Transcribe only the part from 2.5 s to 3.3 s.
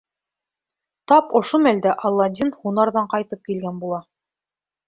һунарҙан